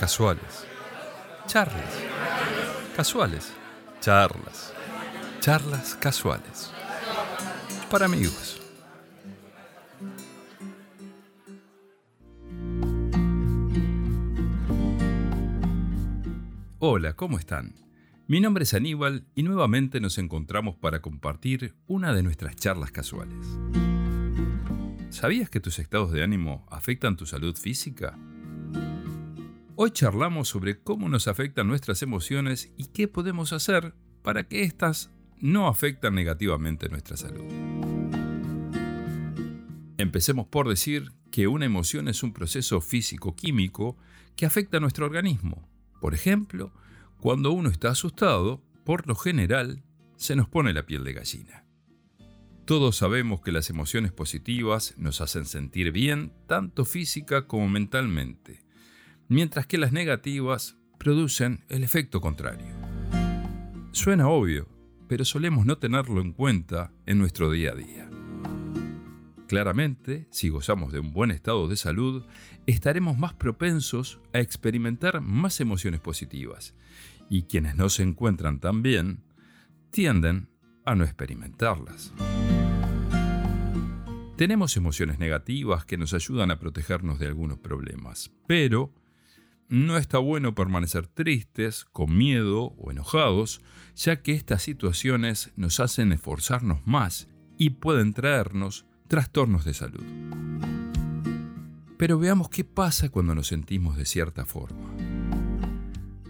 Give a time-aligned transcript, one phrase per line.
[0.00, 0.66] casuales.
[1.46, 2.02] Charlas.
[2.96, 3.52] Casuales.
[4.00, 4.72] Charlas.
[5.40, 6.72] Charlas casuales.
[7.90, 8.62] Para amigos.
[16.78, 17.74] Hola, ¿cómo están?
[18.26, 23.46] Mi nombre es Aníbal y nuevamente nos encontramos para compartir una de nuestras charlas casuales.
[25.10, 28.16] ¿Sabías que tus estados de ánimo afectan tu salud física?
[29.82, 35.10] Hoy charlamos sobre cómo nos afectan nuestras emociones y qué podemos hacer para que éstas
[35.38, 37.46] no afecten negativamente nuestra salud.
[39.96, 43.96] Empecemos por decir que una emoción es un proceso físico-químico
[44.36, 45.66] que afecta a nuestro organismo.
[45.98, 46.74] Por ejemplo,
[47.18, 49.82] cuando uno está asustado, por lo general,
[50.16, 51.64] se nos pone la piel de gallina.
[52.66, 58.60] Todos sabemos que las emociones positivas nos hacen sentir bien tanto física como mentalmente,
[59.30, 62.66] mientras que las negativas producen el efecto contrario.
[63.92, 64.68] Suena obvio,
[65.08, 68.10] pero solemos no tenerlo en cuenta en nuestro día a día.
[69.46, 72.26] Claramente, si gozamos de un buen estado de salud,
[72.66, 76.74] estaremos más propensos a experimentar más emociones positivas,
[77.28, 79.22] y quienes no se encuentran tan bien
[79.90, 80.48] tienden
[80.84, 82.12] a no experimentarlas.
[84.36, 88.92] Tenemos emociones negativas que nos ayudan a protegernos de algunos problemas, pero
[89.70, 93.62] no está bueno permanecer tristes, con miedo o enojados,
[93.94, 100.04] ya que estas situaciones nos hacen esforzarnos más y pueden traernos trastornos de salud.
[101.96, 104.92] Pero veamos qué pasa cuando nos sentimos de cierta forma.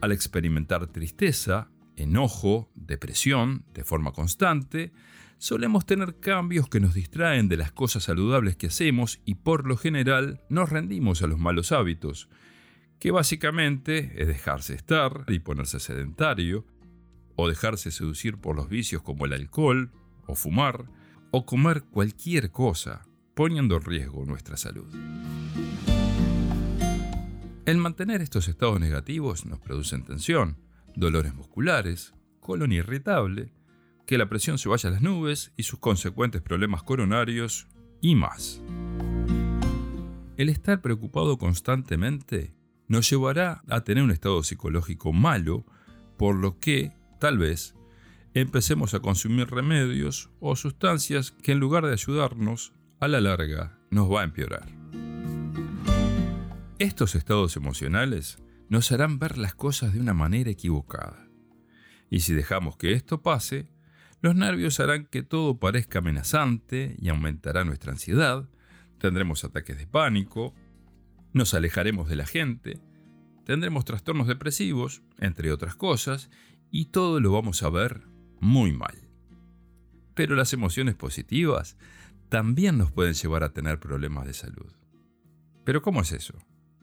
[0.00, 4.92] Al experimentar tristeza, enojo, depresión de forma constante,
[5.38, 9.76] solemos tener cambios que nos distraen de las cosas saludables que hacemos y por lo
[9.76, 12.28] general nos rendimos a los malos hábitos,
[12.98, 16.66] que básicamente es dejarse estar y ponerse sedentario,
[17.36, 19.92] o dejarse seducir por los vicios como el alcohol,
[20.26, 20.86] o fumar,
[21.30, 24.92] o comer cualquier cosa, poniendo en riesgo nuestra salud.
[27.64, 30.56] El mantener estos estados negativos nos produce tensión,
[30.96, 33.52] dolores musculares, colon irritable,
[34.06, 37.68] que la presión se vaya a las nubes y sus consecuentes problemas coronarios
[38.00, 38.62] y más.
[40.38, 42.54] El estar preocupado constantemente
[42.88, 45.64] nos llevará a tener un estado psicológico malo,
[46.16, 47.74] por lo que, tal vez,
[48.34, 54.12] empecemos a consumir remedios o sustancias que en lugar de ayudarnos, a la larga nos
[54.12, 54.68] va a empeorar.
[56.78, 58.38] Estos estados emocionales
[58.68, 61.28] nos harán ver las cosas de una manera equivocada.
[62.10, 63.70] Y si dejamos que esto pase,
[64.20, 68.48] los nervios harán que todo parezca amenazante y aumentará nuestra ansiedad,
[68.98, 70.54] tendremos ataques de pánico,
[71.32, 72.80] nos alejaremos de la gente,
[73.44, 76.30] tendremos trastornos depresivos, entre otras cosas,
[76.70, 78.02] y todo lo vamos a ver
[78.40, 78.94] muy mal.
[80.14, 81.76] Pero las emociones positivas
[82.28, 84.72] también nos pueden llevar a tener problemas de salud.
[85.64, 86.34] ¿Pero cómo es eso?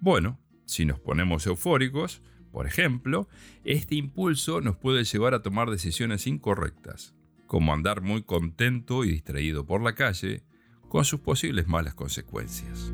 [0.00, 2.22] Bueno, si nos ponemos eufóricos,
[2.52, 3.28] por ejemplo,
[3.64, 7.14] este impulso nos puede llevar a tomar decisiones incorrectas,
[7.46, 10.42] como andar muy contento y distraído por la calle,
[10.88, 12.92] con sus posibles malas consecuencias.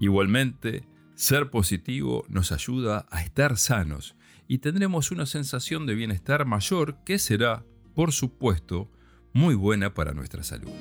[0.00, 4.16] Igualmente, ser positivo nos ayuda a estar sanos
[4.48, 8.90] y tendremos una sensación de bienestar mayor que será, por supuesto,
[9.34, 10.72] muy buena para nuestra salud.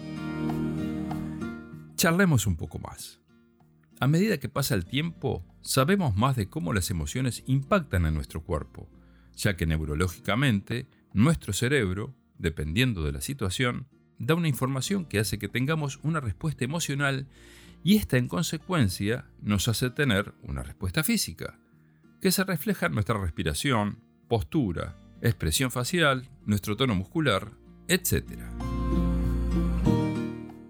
[1.96, 3.20] Charlemos un poco más.
[4.00, 8.42] A medida que pasa el tiempo, sabemos más de cómo las emociones impactan en nuestro
[8.42, 8.90] cuerpo,
[9.36, 13.88] ya que neurológicamente nuestro cerebro, dependiendo de la situación,
[14.18, 17.28] da una información que hace que tengamos una respuesta emocional
[17.84, 21.60] y esta en consecuencia nos hace tener una respuesta física,
[22.22, 27.52] que se refleja en nuestra respiración, postura, expresión facial, nuestro tono muscular,
[27.88, 28.26] etc.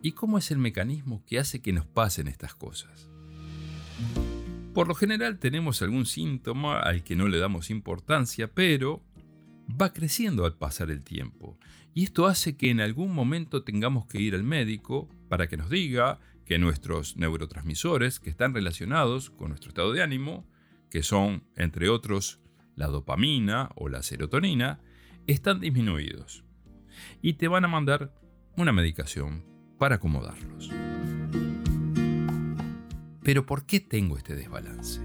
[0.01, 3.09] ¿Y cómo es el mecanismo que hace que nos pasen estas cosas?
[4.73, 9.03] Por lo general tenemos algún síntoma al que no le damos importancia, pero
[9.69, 11.59] va creciendo al pasar el tiempo.
[11.93, 15.69] Y esto hace que en algún momento tengamos que ir al médico para que nos
[15.69, 16.19] diga
[16.49, 20.49] que nuestros neurotransmisores que están relacionados con nuestro estado de ánimo,
[20.89, 22.39] que son, entre otros,
[22.75, 24.81] la dopamina o la serotonina,
[25.27, 26.43] están disminuidos.
[27.21, 28.15] Y te van a mandar
[28.57, 29.45] una medicación
[29.77, 30.71] para acomodarlos.
[33.21, 35.01] Pero ¿por qué tengo este desbalance?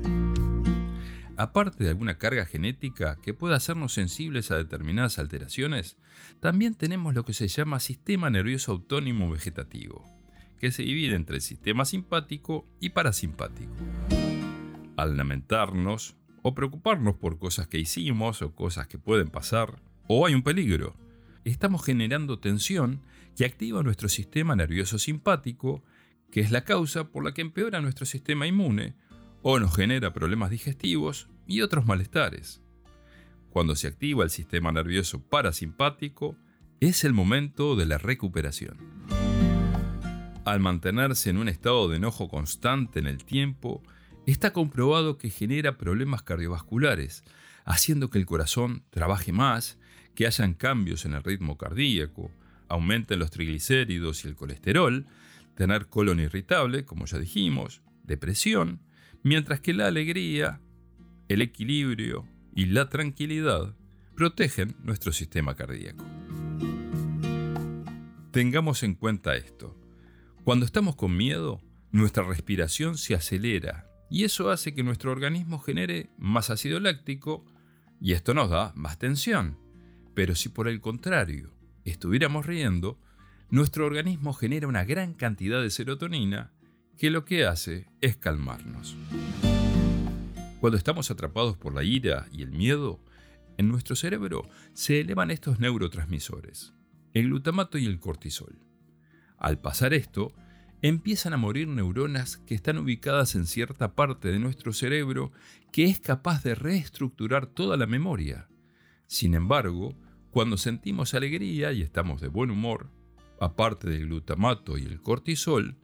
[1.36, 5.98] Aparte de alguna carga genética que pueda hacernos sensibles a determinadas alteraciones,
[6.40, 10.13] también tenemos lo que se llama sistema nervioso autónomo vegetativo,
[10.64, 13.74] que se divide entre el sistema simpático y parasimpático.
[14.96, 20.32] Al lamentarnos o preocuparnos por cosas que hicimos o cosas que pueden pasar, o hay
[20.32, 20.96] un peligro,
[21.44, 23.02] estamos generando tensión
[23.36, 25.84] que activa nuestro sistema nervioso simpático,
[26.30, 28.94] que es la causa por la que empeora nuestro sistema inmune
[29.42, 32.62] o nos genera problemas digestivos y otros malestares.
[33.50, 36.38] Cuando se activa el sistema nervioso parasimpático,
[36.80, 39.03] es el momento de la recuperación.
[40.44, 43.82] Al mantenerse en un estado de enojo constante en el tiempo,
[44.26, 47.24] está comprobado que genera problemas cardiovasculares,
[47.64, 49.78] haciendo que el corazón trabaje más,
[50.14, 52.30] que hayan cambios en el ritmo cardíaco,
[52.68, 55.06] aumenten los triglicéridos y el colesterol,
[55.54, 58.80] tener colon irritable, como ya dijimos, depresión,
[59.22, 60.60] mientras que la alegría,
[61.28, 63.74] el equilibrio y la tranquilidad
[64.14, 66.04] protegen nuestro sistema cardíaco.
[68.30, 69.83] Tengamos en cuenta esto.
[70.44, 76.10] Cuando estamos con miedo, nuestra respiración se acelera y eso hace que nuestro organismo genere
[76.18, 77.46] más ácido láctico
[77.98, 79.58] y esto nos da más tensión.
[80.12, 81.54] Pero si por el contrario
[81.86, 83.00] estuviéramos riendo,
[83.48, 86.52] nuestro organismo genera una gran cantidad de serotonina
[86.98, 88.98] que lo que hace es calmarnos.
[90.60, 93.02] Cuando estamos atrapados por la ira y el miedo,
[93.56, 96.74] en nuestro cerebro se elevan estos neurotransmisores,
[97.14, 98.58] el glutamato y el cortisol.
[99.44, 100.32] Al pasar esto,
[100.80, 105.32] empiezan a morir neuronas que están ubicadas en cierta parte de nuestro cerebro
[105.70, 108.48] que es capaz de reestructurar toda la memoria.
[109.06, 109.94] Sin embargo,
[110.30, 112.88] cuando sentimos alegría y estamos de buen humor,
[113.38, 115.76] aparte del glutamato y el cortisol,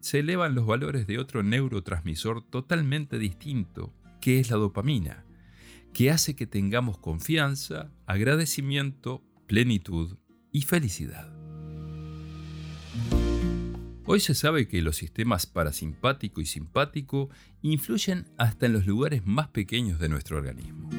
[0.00, 3.92] se elevan los valores de otro neurotransmisor totalmente distinto
[4.22, 5.26] que es la dopamina,
[5.92, 10.16] que hace que tengamos confianza, agradecimiento, plenitud
[10.50, 11.41] y felicidad.
[14.04, 17.30] Hoy se sabe que los sistemas parasimpático y simpático
[17.62, 20.90] influyen hasta en los lugares más pequeños de nuestro organismo.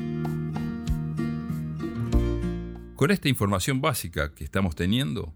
[2.95, 5.35] Con esta información básica que estamos teniendo,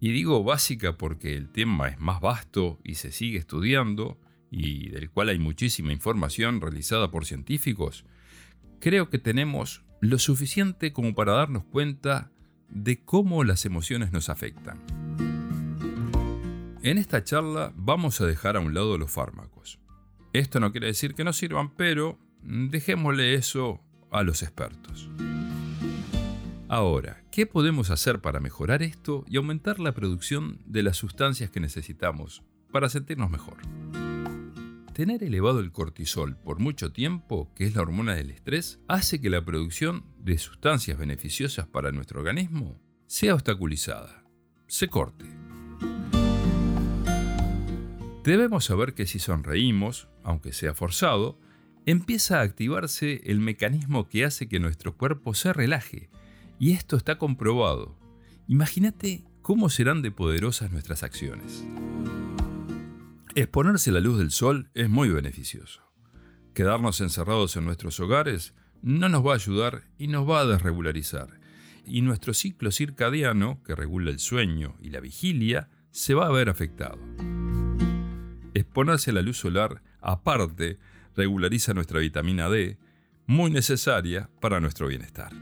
[0.00, 4.18] y digo básica porque el tema es más vasto y se sigue estudiando,
[4.50, 8.06] y del cual hay muchísima información realizada por científicos,
[8.80, 12.30] creo que tenemos lo suficiente como para darnos cuenta
[12.70, 15.03] de cómo las emociones nos afectan.
[16.84, 19.80] En esta charla vamos a dejar a un lado los fármacos.
[20.34, 25.08] Esto no quiere decir que no sirvan, pero dejémosle eso a los expertos.
[26.68, 31.58] Ahora, ¿qué podemos hacer para mejorar esto y aumentar la producción de las sustancias que
[31.58, 33.56] necesitamos para sentirnos mejor?
[34.92, 39.30] Tener elevado el cortisol por mucho tiempo, que es la hormona del estrés, hace que
[39.30, 44.22] la producción de sustancias beneficiosas para nuestro organismo sea obstaculizada,
[44.66, 45.24] se corte.
[48.24, 51.38] Debemos saber que si sonreímos, aunque sea forzado,
[51.84, 56.08] empieza a activarse el mecanismo que hace que nuestro cuerpo se relaje,
[56.58, 57.98] y esto está comprobado.
[58.48, 61.66] Imagínate cómo serán de poderosas nuestras acciones.
[63.34, 65.82] Exponerse a la luz del sol es muy beneficioso.
[66.54, 71.40] Quedarnos encerrados en nuestros hogares no nos va a ayudar y nos va a desregularizar.
[71.84, 76.48] Y nuestro ciclo circadiano, que regula el sueño y la vigilia, se va a ver
[76.48, 76.98] afectado.
[78.54, 80.78] Exponerse a la luz solar, aparte,
[81.16, 82.78] regulariza nuestra vitamina D,
[83.26, 85.32] muy necesaria para nuestro bienestar.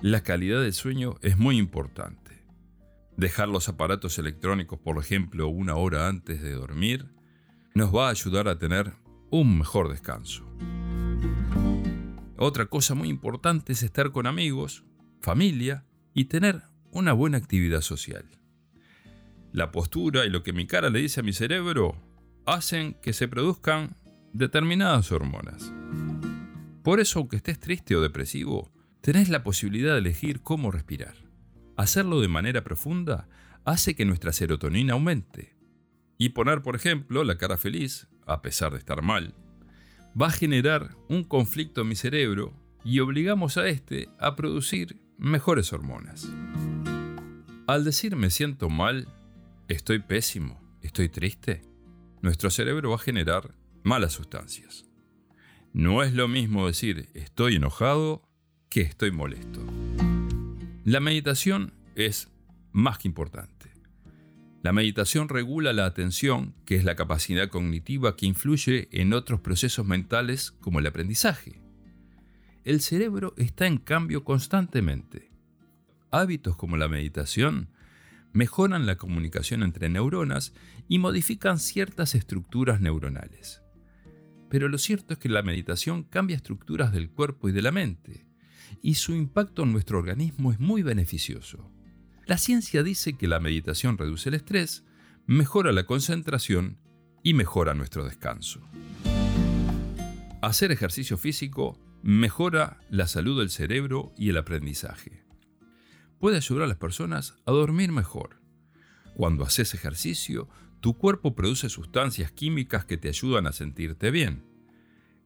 [0.00, 2.44] La calidad del sueño es muy importante.
[3.16, 7.06] Dejar los aparatos electrónicos, por ejemplo, una hora antes de dormir,
[7.74, 8.92] nos va a ayudar a tener
[9.30, 10.46] un mejor descanso.
[12.36, 14.84] Otra cosa muy importante es estar con amigos,
[15.20, 18.24] familia y tener una buena actividad social.
[19.54, 21.94] La postura y lo que mi cara le dice a mi cerebro
[22.44, 23.96] hacen que se produzcan
[24.32, 25.72] determinadas hormonas.
[26.82, 31.14] Por eso, aunque estés triste o depresivo, tenés la posibilidad de elegir cómo respirar.
[31.76, 33.28] Hacerlo de manera profunda
[33.64, 35.54] hace que nuestra serotonina aumente.
[36.18, 39.36] Y poner, por ejemplo, la cara feliz, a pesar de estar mal,
[40.20, 42.52] va a generar un conflicto en mi cerebro
[42.84, 46.28] y obligamos a este a producir mejores hormonas.
[47.68, 49.06] Al decir me siento mal,
[49.68, 51.62] estoy pésimo, estoy triste,
[52.20, 54.84] nuestro cerebro va a generar malas sustancias.
[55.72, 58.28] No es lo mismo decir estoy enojado
[58.68, 59.64] que estoy molesto.
[60.84, 62.30] La meditación es
[62.72, 63.72] más que importante.
[64.62, 69.84] La meditación regula la atención, que es la capacidad cognitiva que influye en otros procesos
[69.84, 71.60] mentales como el aprendizaje.
[72.64, 75.30] El cerebro está en cambio constantemente.
[76.10, 77.68] Hábitos como la meditación
[78.34, 80.52] mejoran la comunicación entre neuronas
[80.88, 83.62] y modifican ciertas estructuras neuronales.
[84.50, 88.24] pero lo cierto es que la meditación cambia estructuras del cuerpo y de la mente,
[88.82, 91.72] y su impacto en nuestro organismo es muy beneficioso.
[92.26, 94.84] La ciencia dice que la meditación reduce el estrés,
[95.26, 96.78] mejora la concentración
[97.24, 98.60] y mejora nuestro descanso.
[100.40, 105.23] Hacer ejercicio físico mejora la salud del cerebro y el aprendizaje.
[106.18, 108.40] Puede ayudar a las personas a dormir mejor.
[109.14, 110.48] Cuando haces ejercicio,
[110.80, 114.44] tu cuerpo produce sustancias químicas que te ayudan a sentirte bien.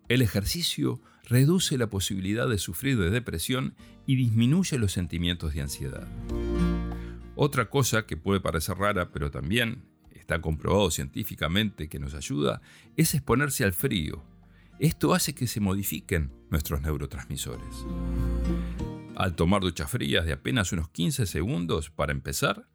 [0.09, 3.75] El ejercicio reduce la posibilidad de sufrir de depresión
[4.07, 6.09] y disminuye los sentimientos de ansiedad.
[7.37, 12.61] Otra cosa que puede parecer rara, pero también está comprobado científicamente que nos ayuda,
[12.97, 14.23] es exponerse al frío.
[14.79, 17.87] Esto hace que se modifiquen nuestros neurotransmisores.
[19.19, 22.69] Al tomar duchas frías de apenas unos 15 segundos para empezar,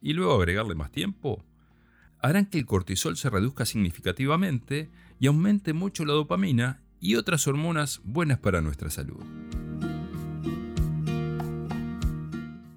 [0.00, 1.44] y luego agregarle más tiempo,
[2.20, 4.88] harán que el cortisol se reduzca significativamente
[5.18, 9.24] y aumente mucho la dopamina y otras hormonas buenas para nuestra salud.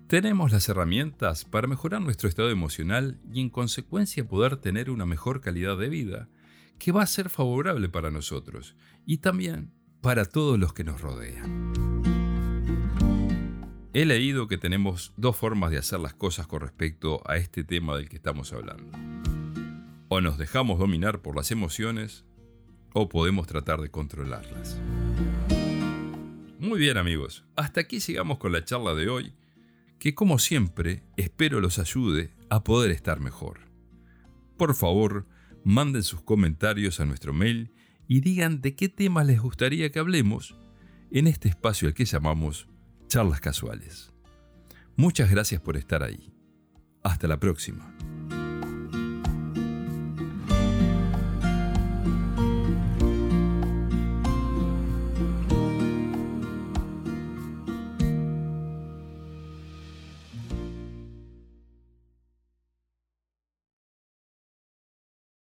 [0.07, 5.41] Tenemos las herramientas para mejorar nuestro estado emocional y en consecuencia poder tener una mejor
[5.41, 6.29] calidad de vida,
[6.79, 8.75] que va a ser favorable para nosotros
[9.05, 11.66] y también para todos los que nos rodean.
[13.94, 17.96] He leído que tenemos dos formas de hacer las cosas con respecto a este tema
[17.96, 18.98] del que estamos hablando.
[20.10, 22.25] O nos dejamos dominar por las emociones
[22.94, 24.79] o podemos tratar de controlarlas.
[26.60, 29.34] Muy bien amigos, hasta aquí sigamos con la charla de hoy
[30.00, 33.62] que como siempre espero los ayude a poder estar mejor.
[34.58, 35.25] Por favor,
[35.63, 37.72] manden sus comentarios a nuestro mail
[38.08, 40.56] y digan de qué temas les gustaría que hablemos
[41.10, 42.67] en este espacio al que llamamos
[43.07, 44.11] charlas casuales.
[44.95, 46.33] Muchas gracias por estar ahí.
[47.03, 47.93] Hasta la próxima.